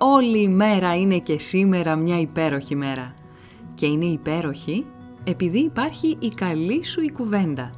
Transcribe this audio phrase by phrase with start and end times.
[0.00, 3.14] Όλη η μέρα είναι και σήμερα μια υπέροχη μέρα.
[3.74, 4.86] Και είναι υπέροχη
[5.24, 7.72] επειδή υπάρχει η καλή σου η κουβέντα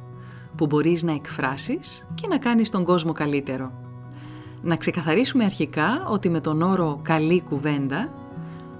[0.55, 3.71] που μπορείς να εκφράσεις και να κάνεις τον κόσμο καλύτερο.
[4.61, 8.13] Να ξεκαθαρίσουμε αρχικά ότι με τον όρο «καλή κουβέντα»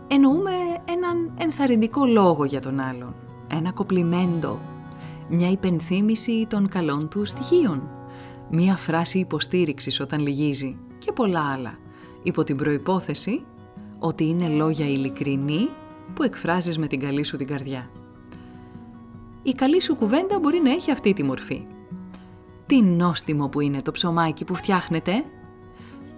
[0.07, 0.51] εννοούμε
[0.89, 3.15] έναν ενθαρρυντικό λόγο για τον άλλον,
[3.47, 4.59] ένα κοπλιμέντο,
[5.29, 7.89] μια υπενθύμηση των καλών του στοιχείων,
[8.49, 11.77] μία φράση υποστήριξης όταν λυγίζει και πολλά άλλα,
[12.23, 13.43] υπό την προϋπόθεση
[13.99, 15.69] ότι είναι λόγια ειλικρινή
[16.13, 17.89] που εκφράζεις με την καλή σου την καρδιά.
[19.43, 21.65] Η καλή σου κουβέντα μπορεί να έχει αυτή τη μορφή.
[22.65, 25.23] Τι νόστιμο που είναι το ψωμάκι που φτιάχνετε.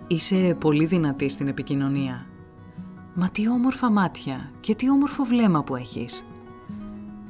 [0.08, 2.28] Είσαι πολύ δυνατή στην επικοινωνία.
[3.14, 6.26] Μα τι όμορφα μάτια και τι όμορφο βλέμμα που έχεις.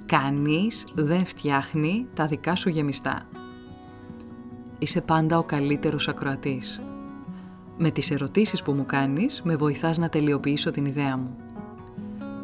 [0.05, 3.27] Κανείς δεν φτιάχνει τα δικά σου γεμιστά.
[4.79, 6.81] Είσαι πάντα ο καλύτερος ακροατής.
[7.77, 11.35] Με τις ερωτήσεις που μου κάνεις, με βοηθάς να τελειοποιήσω την ιδέα μου.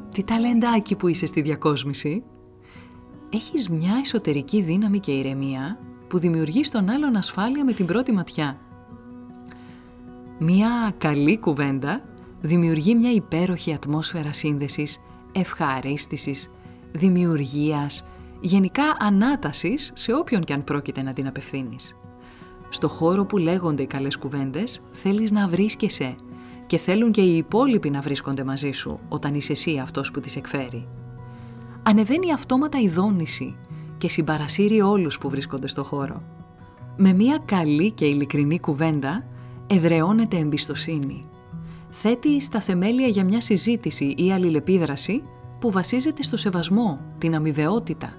[0.10, 2.24] Τι ταλεντάκι που είσαι στη διακόσμηση.
[3.30, 8.58] Έχεις μια εσωτερική δύναμη και ηρεμία που δημιουργεί στον άλλον ασφάλεια με την πρώτη ματιά.
[10.40, 12.02] Μια καλή κουβέντα
[12.42, 15.00] δημιουργεί μια υπέροχη ατμόσφαιρα σύνδεσης,
[15.32, 16.50] ευχαρίστησης,
[16.92, 18.06] δημιουργίας,
[18.40, 21.96] γενικά ανάτασης σε όποιον και αν πρόκειται να την απευθύνεις.
[22.70, 26.16] Στο χώρο που λέγονται οι καλές κουβέντες θέλεις να βρίσκεσαι
[26.66, 30.36] και θέλουν και οι υπόλοιποι να βρίσκονται μαζί σου όταν είσαι εσύ αυτός που τις
[30.36, 30.88] εκφέρει.
[31.84, 33.56] Ανεβαίνει αυτόματα η δόνηση
[33.98, 36.22] και συμπαρασύρει όλους που βρίσκονται στο χώρο.
[36.98, 39.24] Με μια καλή και ειλικρινή κουβέντα
[39.68, 41.20] εδραιώνεται εμπιστοσύνη.
[41.90, 45.24] Θέτει στα θεμέλια για μια συζήτηση ή αλληλεπίδραση
[45.60, 48.14] που βασίζεται στο σεβασμό, την αμοιβαιότητα.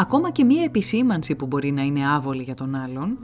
[0.00, 3.18] Ακόμα και μία επισήμανση που μπορεί να είναι άβολη για τον άλλον,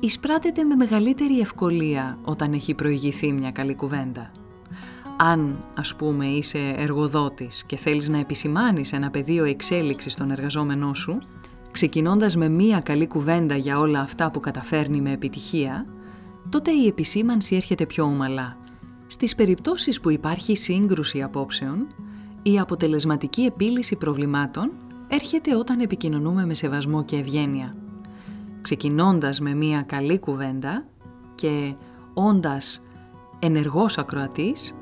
[0.00, 4.30] εισπράτεται με μεγαλύτερη ευκολία όταν έχει προηγηθεί μια καλή κουβέντα.
[5.16, 11.18] Αν, ας πούμε, είσαι εργοδότης και θέλεις να επισημάνεις ένα πεδίο εξέλιξης στον εργαζόμενό σου,
[11.70, 15.86] ξεκινώντας με μία καλή κουβέντα για όλα αυτά που καταφέρνει με επιτυχία,
[16.48, 18.56] τότε η επισήμανση έρχεται πιο ομαλά.
[19.06, 21.86] Στις περιπτώσεις που υπάρχει σύγκρουση απόψεων,
[22.42, 24.70] η αποτελεσματική επίλυση προβλημάτων
[25.14, 27.74] έρχεται όταν επικοινωνούμε με σεβασμό και ευγένεια
[28.64, 30.84] ξεκινώντας με μία καλή κουβέντα
[31.34, 31.74] και
[32.14, 32.82] όντας
[33.38, 34.74] ενεργός ακροατής,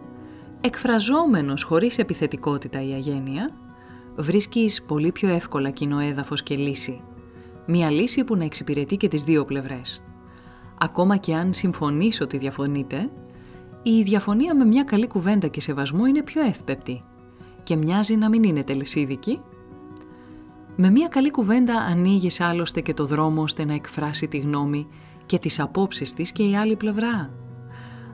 [0.61, 3.51] εκφραζόμενος χωρίς επιθετικότητα ή αγένεια,
[4.17, 7.01] βρίσκεις πολύ πιο εύκολα κοινό έδαφος και λύση.
[7.67, 10.03] Μία λύση που να εξυπηρετεί και τις δύο πλευρές.
[10.79, 13.11] Ακόμα και αν συμφωνείς ότι διαφωνείτε,
[13.83, 17.03] η διαφωνία με μια καλή κουβέντα και σεβασμό είναι πιο εύπεπτη
[17.63, 19.41] και μοιάζει να μην είναι τελεσίδικη,
[20.85, 24.87] με μια καλή κουβέντα ανοίγεις άλλωστε και το δρόμο ώστε να εκφράσει τη γνώμη
[25.27, 27.31] και τις απόψεις της και η άλλη πλευρά.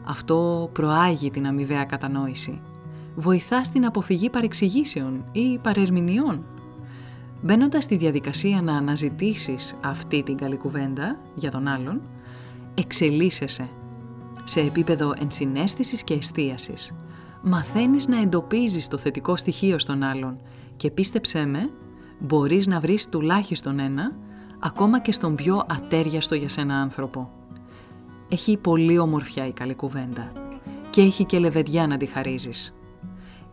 [0.05, 2.61] Αυτό προάγει την αμοιβαία κατανόηση.
[3.15, 6.45] Βοηθά στην αποφυγή παρεξηγήσεων ή παρερμηνιών.
[7.43, 12.01] Μπαίνοντας στη διαδικασία να αναζητήσεις αυτή την καλή κουβέντα για τον άλλον,
[12.75, 13.69] εξελίσσεσαι
[14.45, 16.93] σε επίπεδο ενσυναίσθησης και εστίασης.
[17.43, 20.41] Μαθαίνεις να εντοπίζεις το θετικό στοιχείο στον άλλον
[20.77, 21.71] και πίστεψέ με,
[22.19, 24.13] μπορείς να βρεις τουλάχιστον ένα,
[24.59, 27.31] ακόμα και στον πιο ατέριαστο για σένα άνθρωπο.
[28.29, 30.33] Έχει πολύ ομορφιά η καλή κουβέντα
[30.91, 32.75] και έχει και λεβεδιά να τη χαρίζεις.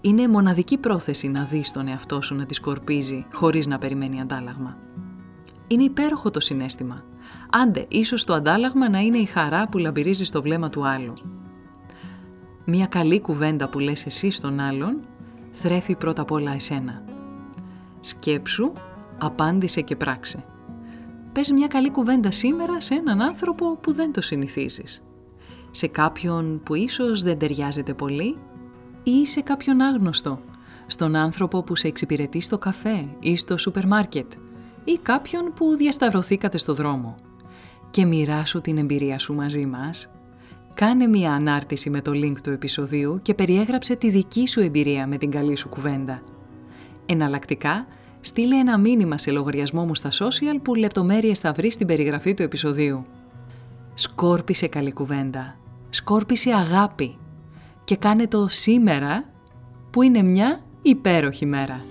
[0.02, 4.78] Είναι μοναδική πρόθεση να δεις τον εαυτό σου να τη σκορπίζει χωρίς να περιμένει αντάλλαγμα.
[5.68, 7.04] Είναι υπέροχο το συνέστημα.
[7.50, 11.14] Άντε, ίσως το αντάλλαγμα να είναι η χαρά που λαμπυρίζεις στο βλέμμα του άλλου.
[12.66, 15.00] Μία καλή κουβέντα που λες εσύ στον άλλον
[15.52, 17.04] θρέφει πρώτα απ' όλα εσένα.
[18.06, 18.72] Σκέψου,
[19.18, 20.44] απάντησε και πράξε.
[21.32, 25.04] Πες μια καλή κουβέντα σήμερα σε έναν άνθρωπο που δεν το συνηθίζεις.
[25.72, 28.38] Σε κάποιον που ίσως δεν ταιριάζεται πολύ
[29.04, 30.40] ή σε κάποιον άγνωστο,
[30.88, 34.32] στον άνθρωπο που σε εξυπηρετεί στο καφέ ή στο σούπερ μάρκετ
[34.84, 37.16] ή κάποιον που διασταυρωθήκατε στο δρόμο.
[37.90, 40.10] Και μοιράσου την εμπειρία σου μαζί μας.
[40.74, 45.18] Κάνε μία ανάρτηση με το link του επεισοδίου και περιέγραψε τη δική σου εμπειρία με
[45.18, 46.22] την καλή σου κουβέντα.
[47.06, 47.88] Εναλλακτικά,
[48.22, 52.44] στείλε ένα μήνυμα σε λογαριασμό μου στα social που λεπτομέρειες θα βρεις στην περιγραφή του
[52.44, 53.06] επεισοδίου.
[53.94, 55.58] Σκόρπισε καλή κουβέντα.
[55.90, 57.18] Σκόρπισε αγάπη.
[57.84, 59.24] Και κάνε το σήμερα
[59.92, 61.82] που είναι μια υπέροχη μέρα.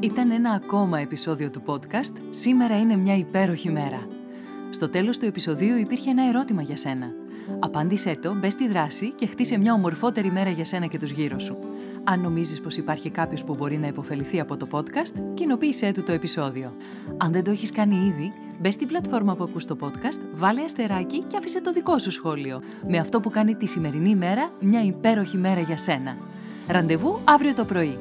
[0.00, 4.06] Ήταν ένα ακόμα επεισόδιο του podcast «Σήμερα είναι μια υπέροχη μέρα».
[4.70, 7.06] Στο τέλος του επεισοδίου υπήρχε ένα ερώτημα για σένα.
[7.58, 11.38] Απάντησέ το, μπες στη δράση και χτίσε μια ομορφότερη μέρα για σένα και τους γύρω
[11.38, 11.56] σου.
[12.04, 16.12] Αν νομίζεις πως υπάρχει κάποιος που μπορεί να υποφεληθεί από το podcast, κοινοποίησέ του το
[16.12, 16.72] επεισόδιο.
[17.16, 21.18] Αν δεν το έχεις κάνει ήδη, μπες στην πλατφόρμα που ακούς το podcast, βάλε αστεράκι
[21.18, 22.62] και άφησε το δικό σου σχόλιο.
[22.88, 26.16] Με αυτό που κάνει τη σημερινή μέρα μια υπέροχη μέρα για σένα.
[26.68, 27.98] Ραντεβού αύριο το πρωί.